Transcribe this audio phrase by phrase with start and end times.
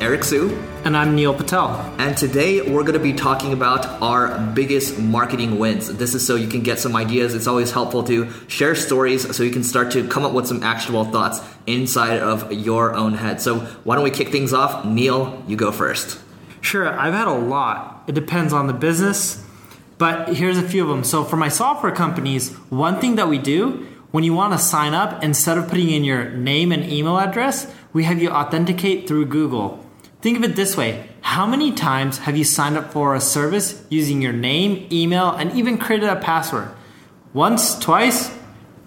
[0.00, 0.56] Eric Siu.
[0.84, 1.70] And I'm Neil Patel.
[1.98, 5.92] And today we're going to be talking about our biggest marketing wins.
[5.92, 7.34] This is so you can get some ideas.
[7.34, 10.62] It's always helpful to share stories so you can start to come up with some
[10.62, 13.40] actionable thoughts inside of your own head.
[13.40, 14.84] So, why don't we kick things off?
[14.84, 16.20] Neil, you go first.
[16.60, 18.04] Sure, I've had a lot.
[18.06, 19.44] It depends on the business,
[19.98, 21.02] but here's a few of them.
[21.02, 24.94] So, for my software companies, one thing that we do when you want to sign
[24.94, 29.26] up, instead of putting in your name and email address, we have you authenticate through
[29.26, 29.84] Google.
[30.20, 33.84] Think of it this way How many times have you signed up for a service
[33.88, 36.70] using your name, email, and even created a password?
[37.32, 38.34] Once, twice?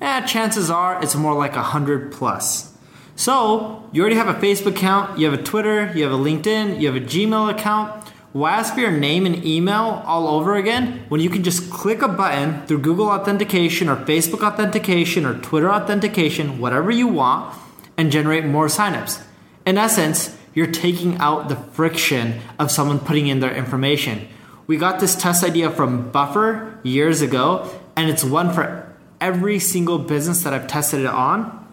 [0.00, 2.72] Eh, chances are it's more like a hundred plus.
[3.16, 6.80] So, you already have a Facebook account, you have a Twitter, you have a LinkedIn,
[6.80, 8.08] you have a Gmail account.
[8.32, 12.02] Why ask for your name and email all over again when you can just click
[12.02, 17.56] a button through Google Authentication or Facebook Authentication or Twitter Authentication, whatever you want,
[17.96, 19.22] and generate more signups?
[19.64, 24.28] In essence, you're taking out the friction of someone putting in their information.
[24.66, 29.98] We got this test idea from Buffer years ago, and it's one for every single
[29.98, 31.66] business that I've tested it on,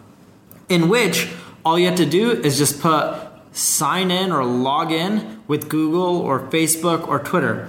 [0.68, 1.30] in which
[1.64, 3.18] all you have to do is just put
[3.52, 7.68] sign in or log in with Google or Facebook or Twitter.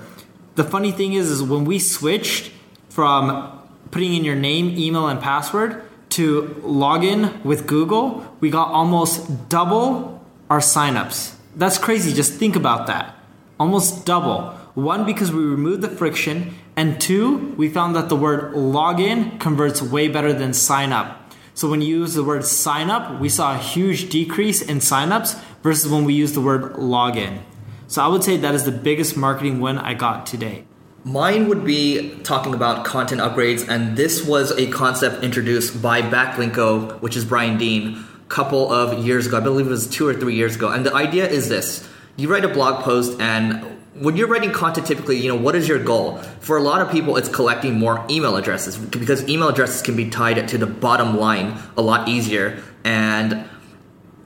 [0.55, 2.51] The funny thing is, is when we switched
[2.89, 3.59] from
[3.91, 9.49] putting in your name, email, and password to log in with Google, we got almost
[9.49, 10.12] double
[10.53, 11.33] our signups.
[11.55, 12.13] That's crazy.
[12.13, 13.15] Just think about that.
[13.59, 14.51] Almost double.
[14.75, 19.81] One, because we removed the friction, and two, we found that the word login converts
[19.81, 21.33] way better than sign up.
[21.55, 25.41] So when you use the word sign up, we saw a huge decrease in signups
[25.63, 27.39] versus when we use the word login.
[27.87, 30.65] So I would say that is the biggest marketing win I got today.
[31.03, 37.01] Mine would be talking about content upgrades, and this was a concept introduced by Backlinko,
[37.01, 39.37] which is Brian Dean couple of years ago.
[39.37, 40.69] I believe it was two or three years ago.
[40.69, 43.63] And the idea is this: you write a blog post, and
[43.93, 46.17] when you're writing content, typically, you know, what is your goal?
[46.39, 50.09] For a lot of people, it's collecting more email addresses because email addresses can be
[50.09, 52.61] tied to the bottom line a lot easier.
[52.83, 53.47] And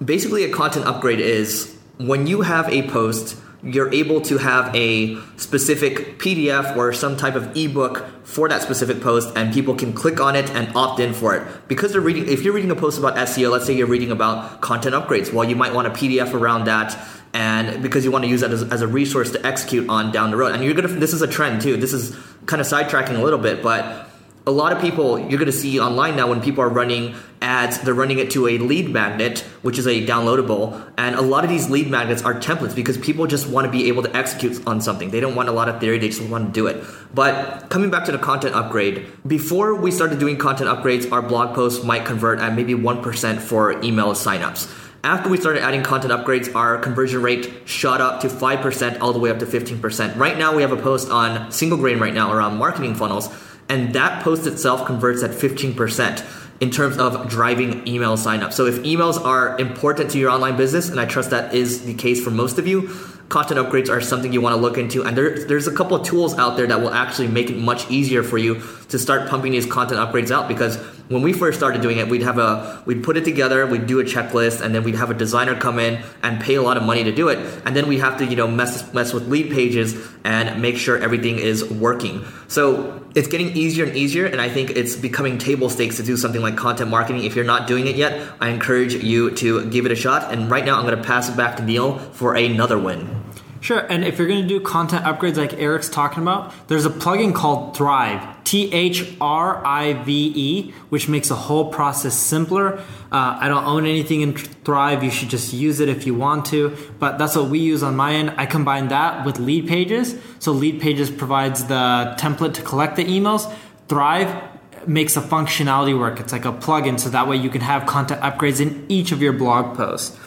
[0.04, 3.36] basically, a content upgrade is when you have a post
[3.68, 9.02] you're able to have a specific PDF or some type of ebook for that specific
[9.02, 11.68] post, and people can click on it and opt in for it.
[11.68, 14.62] Because they're reading, if you're reading a post about SEO, let's say you're reading about
[14.62, 16.98] content upgrades, well, you might want a PDF around that,
[17.34, 20.32] and because you want to use that as, as a resource to execute on down
[20.32, 20.54] the road.
[20.54, 21.78] And you're gonna, this is a trend too.
[21.78, 24.07] This is kind of sidetracking a little bit, but
[24.48, 27.80] a lot of people you're going to see online now when people are running ads
[27.82, 31.50] they're running it to a lead magnet which is a downloadable and a lot of
[31.50, 34.80] these lead magnets are templates because people just want to be able to execute on
[34.82, 35.12] something.
[35.12, 36.84] They don't want a lot of theory they just want to do it.
[37.14, 41.54] But coming back to the content upgrade before we started doing content upgrades our blog
[41.54, 44.74] posts might convert at maybe 1% for email signups.
[45.04, 49.20] After we started adding content upgrades, our conversion rate shot up to 5% all the
[49.20, 50.18] way up to 15%.
[50.18, 53.30] Right now, we have a post on single grain right now around marketing funnels
[53.70, 56.26] and that post itself converts at 15%
[56.60, 58.52] in terms of driving email signup.
[58.52, 61.94] So if emails are important to your online business, and I trust that is the
[61.94, 62.90] case for most of you,
[63.30, 65.04] content upgrades are something you want to look into.
[65.04, 67.90] And there, there's a couple of tools out there that will actually make it much
[67.92, 70.78] easier for you to start pumping these content upgrades out because
[71.10, 74.00] when we first started doing it, we'd have a we'd put it together, we'd do
[74.00, 76.84] a checklist, and then we'd have a designer come in and pay a lot of
[76.84, 79.52] money to do it, and then we have to you know mess mess with lead
[79.52, 82.26] pages and make sure everything is working.
[82.48, 86.18] So it's getting easier and easier, and I think it's becoming table stakes to do
[86.18, 87.24] something like content marketing.
[87.24, 90.32] If you're not doing it yet, I encourage you to give it a shot.
[90.34, 93.27] And right now, I'm going to pass it back to Neil for another win.
[93.60, 96.90] Sure, and if you're going to do content upgrades like Eric's talking about, there's a
[96.90, 102.78] plugin called Thrive, T H R I V E, which makes the whole process simpler.
[103.12, 105.04] Uh, I don't own anything in Thrive.
[105.04, 107.96] You should just use it if you want to, but that's what we use on
[107.96, 108.34] my end.
[108.38, 110.16] I combine that with Lead Pages.
[110.40, 113.52] So Lead Pages provides the template to collect the emails.
[113.88, 114.44] Thrive
[114.88, 116.20] makes the functionality work.
[116.20, 119.22] It's like a plugin, so that way you can have content upgrades in each of
[119.22, 120.18] your blog posts.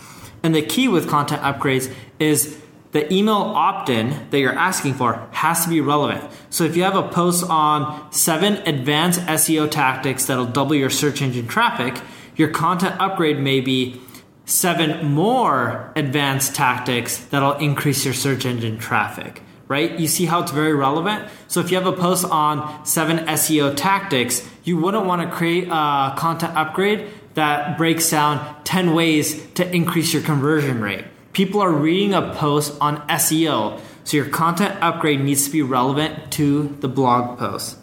[0.43, 2.60] And the key with content upgrades is
[2.93, 6.29] the email opt in that you're asking for has to be relevant.
[6.51, 11.23] So if you have a post on seven advanced SEO tactics that'll double your search
[11.23, 12.03] engine traffic,
[12.37, 14.01] your content upgrade may be
[14.45, 19.43] seven more advanced tactics that'll increase your search engine traffic.
[19.69, 20.01] Right?
[20.01, 21.29] You see how it's very relevant?
[21.47, 25.69] So if you have a post on seven SEO tactics, you wouldn't want to create
[25.69, 31.71] a content upgrade that breaks down 10 ways to increase your conversion rate People are
[31.71, 36.89] reading a post on SEO, so your content upgrade needs to be relevant to the
[36.89, 37.79] blog post.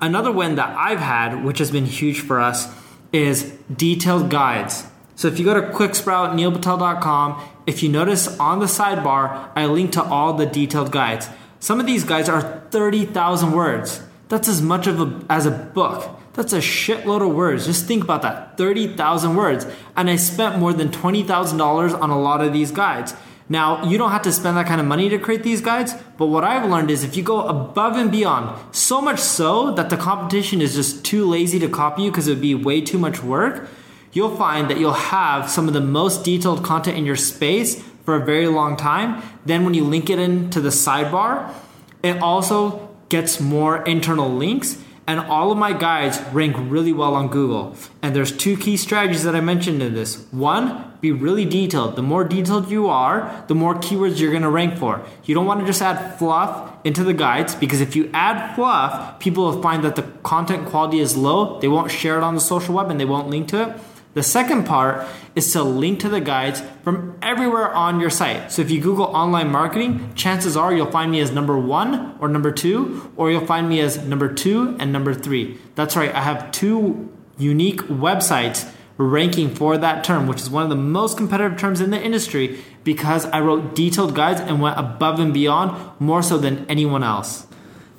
[0.00, 2.72] Another win that I've had, which has been huge for us,
[3.12, 4.84] is detailed guides.
[5.16, 9.92] So if you go to quicksprout, neilpatel.com, if you notice on the sidebar, I link
[9.92, 11.28] to all the detailed guides.
[11.58, 14.02] Some of these guides are 30,000 words.
[14.28, 16.17] That's as much of a, as a book.
[16.34, 17.66] That's a shitload of words.
[17.66, 19.66] Just think about that 30,000 words.
[19.96, 23.14] And I spent more than $20,000 on a lot of these guides.
[23.48, 26.26] Now, you don't have to spend that kind of money to create these guides, but
[26.26, 29.96] what I've learned is if you go above and beyond, so much so that the
[29.96, 33.22] competition is just too lazy to copy you because it would be way too much
[33.22, 33.66] work,
[34.12, 38.16] you'll find that you'll have some of the most detailed content in your space for
[38.16, 39.22] a very long time.
[39.46, 41.50] Then, when you link it into the sidebar,
[42.02, 44.78] it also gets more internal links
[45.08, 47.74] and all of my guides rank really well on Google.
[48.02, 50.26] And there's two key strategies that I mentioned in this.
[50.30, 51.96] One, be really detailed.
[51.96, 55.02] The more detailed you are, the more keywords you're going to rank for.
[55.24, 59.18] You don't want to just add fluff into the guides because if you add fluff,
[59.18, 61.58] people will find that the content quality is low.
[61.58, 63.80] They won't share it on the social web and they won't link to it.
[64.18, 65.06] The second part
[65.36, 68.50] is to link to the guides from everywhere on your site.
[68.50, 72.26] So if you Google online marketing, chances are you'll find me as number one or
[72.26, 75.56] number two, or you'll find me as number two and number three.
[75.76, 80.68] That's right, I have two unique websites ranking for that term, which is one of
[80.68, 85.20] the most competitive terms in the industry because I wrote detailed guides and went above
[85.20, 87.46] and beyond more so than anyone else.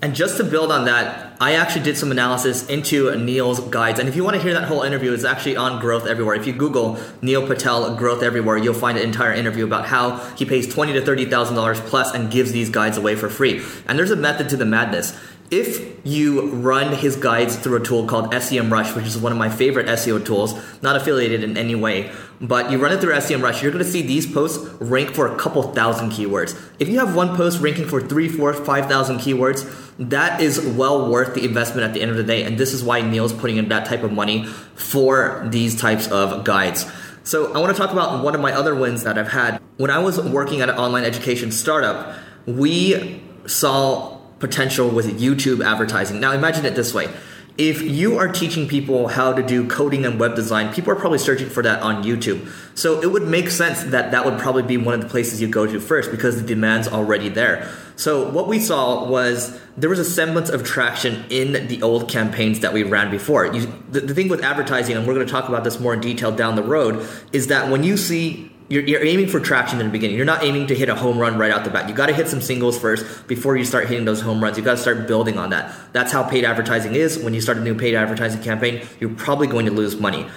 [0.02, 3.98] And just to build on that, I actually did some analysis into Neil's guides.
[3.98, 6.36] And if you want to hear that whole interview, it's actually on Growth Everywhere.
[6.36, 10.44] If you Google Neil Patel Growth Everywhere, you'll find an entire interview about how he
[10.44, 13.64] pays twenty to thirty thousand dollars plus and gives these guides away for free.
[13.88, 15.18] And there's a method to the madness
[15.52, 19.50] if you run his guides through a tool called SEMrush, which is one of my
[19.50, 23.72] favorite SEO tools, not affiliated in any way, but you run it through SEMrush, you're
[23.72, 26.60] going to see these posts rank for a couple thousand keywords.
[26.80, 29.68] If you have one post ranking for three, four, five thousand keywords,
[29.98, 32.44] that is well worth the investment at the end of the day.
[32.44, 36.46] And this is why Neil's putting in that type of money for these types of
[36.46, 36.90] guides.
[37.24, 39.62] So I want to talk about one of my other wins that I've had.
[39.78, 42.16] When I was working at an online education startup,
[42.46, 46.20] we saw potential with YouTube advertising.
[46.20, 47.10] Now imagine it this way.
[47.58, 51.18] If you are teaching people how to do coding and web design, people are probably
[51.18, 52.50] searching for that on YouTube.
[52.74, 55.50] So it would make sense that that would probably be one of the places you
[55.50, 57.70] go to first because the demand's already there.
[57.98, 62.62] So what we saw was there was a semblance of traction in the old campaigns
[62.62, 63.48] that we ran before.
[63.48, 66.00] You, the, the thing with advertising, and we're going to talk about this more in
[66.00, 69.88] detail down the road, is that when you see you're, you're, aiming for traction in
[69.88, 70.16] the beginning.
[70.16, 71.90] You're not aiming to hit a home run right out the bat.
[71.90, 74.58] You got to hit some singles first before you start hitting those home runs.
[74.58, 75.74] You got to start building on that.
[75.92, 77.18] That's how paid advertising is.
[77.18, 80.28] When you start a new paid advertising campaign, you're probably going to lose money.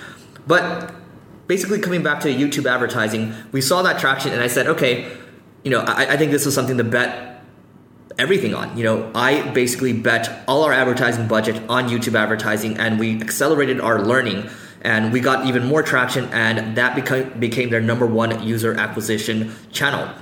[0.47, 0.95] But
[1.47, 5.15] basically, coming back to YouTube advertising, we saw that traction, and I said, okay,
[5.62, 7.45] you know, I, I think this is something to bet
[8.19, 8.77] everything on.
[8.77, 13.81] You know, I basically bet all our advertising budget on YouTube advertising, and we accelerated
[13.81, 14.49] our learning
[14.83, 19.55] and we got even more traction and that became became their number one user acquisition
[19.71, 20.12] channel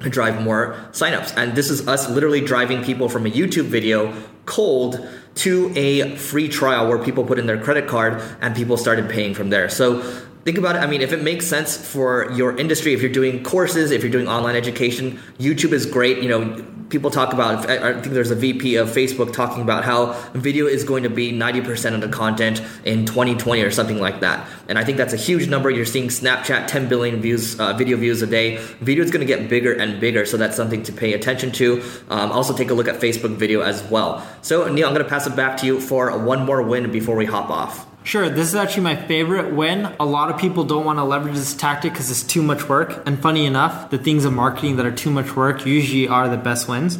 [0.00, 4.14] to drive more signups and this is us literally driving people from a youtube video
[4.46, 9.08] cold to a free trial where people put in their credit card and people started
[9.08, 10.02] paying from there so
[10.44, 10.78] think about it.
[10.78, 14.10] I mean, if it makes sense for your industry, if you're doing courses, if you're
[14.10, 16.22] doing online education, YouTube is great.
[16.22, 20.12] You know, people talk about, I think there's a VP of Facebook talking about how
[20.34, 24.46] video is going to be 90% of the content in 2020 or something like that.
[24.68, 25.70] And I think that's a huge number.
[25.70, 28.56] You're seeing Snapchat 10 billion views, uh, video views a day.
[28.80, 30.26] Video is going to get bigger and bigger.
[30.26, 31.82] So that's something to pay attention to.
[32.08, 34.26] Um, also take a look at Facebook video as well.
[34.42, 37.16] So Neil, I'm going to pass it back to you for one more win before
[37.16, 37.89] we hop off.
[38.02, 39.94] Sure, this is actually my favorite win.
[40.00, 43.02] A lot of people don't want to leverage this tactic because it's too much work.
[43.06, 46.38] And funny enough, the things in marketing that are too much work usually are the
[46.38, 46.98] best wins.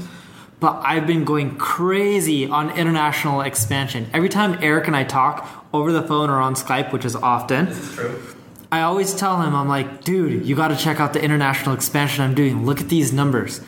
[0.60, 4.10] but I've been going crazy on international expansion.
[4.12, 7.66] Every time Eric and I talk over the phone or on Skype, which is often,
[7.66, 8.22] This is true.
[8.70, 12.22] I always tell him, I'm like, dude, you got to check out the international expansion
[12.22, 12.66] I'm doing.
[12.66, 13.62] Look at these numbers.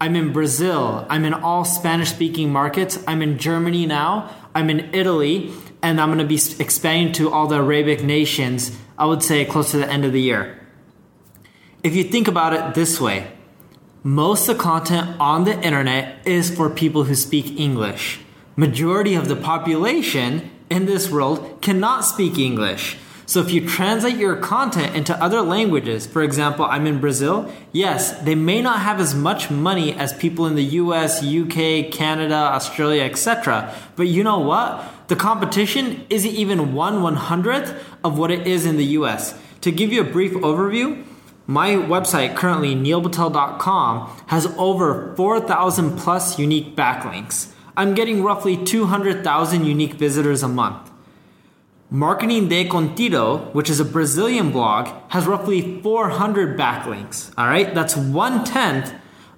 [0.00, 1.06] I'm in Brazil.
[1.08, 3.02] I'm in all Spanish speaking markets.
[3.08, 4.28] I'm in Germany now.
[4.54, 5.50] I'm in Italy.
[5.84, 9.72] And I'm going to be expanding to all the Arabic nations, I would say close
[9.72, 10.58] to the end of the year.
[11.82, 13.30] If you think about it this way,
[14.02, 18.20] most of the content on the internet is for people who speak English.
[18.56, 22.96] Majority of the population in this world cannot speak English.
[23.26, 28.18] So if you translate your content into other languages, for example, I'm in Brazil, yes,
[28.20, 33.02] they may not have as much money as people in the US, UK, Canada, Australia,
[33.02, 33.74] etc.
[33.96, 34.93] But you know what?
[35.08, 39.38] The competition isn't even one one hundredth of what it is in the US.
[39.60, 41.04] To give you a brief overview,
[41.46, 47.52] my website currently, neilpatel.com, has over 4,000 plus unique backlinks.
[47.76, 50.90] I'm getting roughly 200,000 unique visitors a month.
[51.90, 57.32] Marketing de Contido, which is a Brazilian blog, has roughly 400 backlinks.
[57.36, 58.94] All right, that's one tenth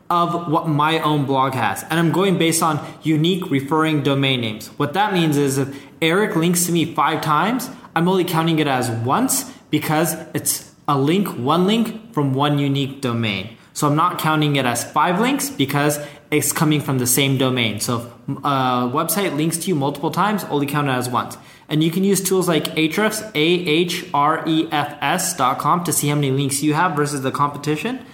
[0.09, 1.83] of what my own blog has.
[1.85, 4.69] And I'm going based on unique referring domain names.
[4.79, 8.67] What that means is if Eric links to me five times, I'm only counting it
[8.67, 13.57] as once because it's a link, one link from one unique domain.
[13.73, 15.99] So I'm not counting it as five links because
[16.31, 17.81] it's coming from the same domain.
[17.81, 21.37] So if a website links to you multiple times, only count it as once.
[21.69, 26.63] And you can use tools like Ahrefs, A-H-R-E-F-S dot com to see how many links
[26.63, 28.05] you have versus the competition.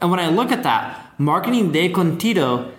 [0.00, 2.72] And when I look at that, Marketing de Contido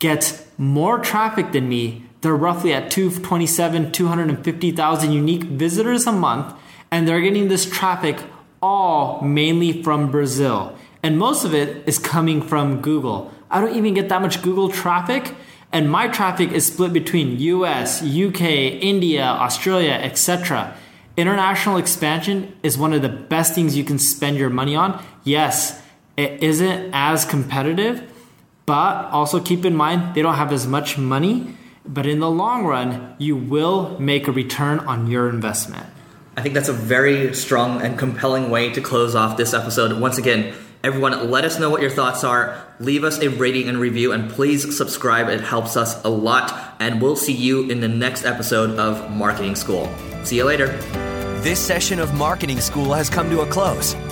[0.00, 2.04] gets more traffic than me.
[2.20, 6.52] They're roughly at 227, 250,000 unique visitors a month,
[6.90, 8.18] and they're getting this traffic
[8.60, 10.76] all mainly from Brazil.
[11.02, 13.32] And most of it is coming from Google.
[13.48, 15.36] I don't even get that much Google traffic,
[15.70, 18.40] and my traffic is split between US, UK,
[18.82, 20.76] India, Australia, etc.
[21.16, 25.00] International expansion is one of the best things you can spend your money on.
[25.22, 25.80] Yes,
[26.16, 28.02] it isn't as competitive,
[28.64, 31.56] but also keep in mind they don't have as much money.
[31.84, 35.86] But in the long run, you will make a return on your investment.
[36.36, 39.98] I think that's a very strong and compelling way to close off this episode.
[40.00, 42.60] Once again, everyone, let us know what your thoughts are.
[42.80, 45.28] Leave us a rating and review, and please subscribe.
[45.28, 46.74] It helps us a lot.
[46.80, 49.88] And we'll see you in the next episode of Marketing School.
[50.24, 50.66] See you later.
[51.40, 53.94] This session of Marketing School has come to a close.